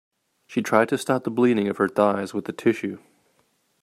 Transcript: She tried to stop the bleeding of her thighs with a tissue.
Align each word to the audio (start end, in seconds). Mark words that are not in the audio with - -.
She 0.47 0.63
tried 0.63 0.89
to 0.89 0.97
stop 0.97 1.25
the 1.25 1.29
bleeding 1.29 1.67
of 1.67 1.77
her 1.77 1.87
thighs 1.87 2.33
with 2.33 2.49
a 2.49 2.51
tissue. 2.51 2.97